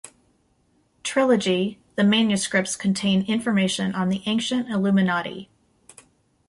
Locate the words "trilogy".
1.03-1.77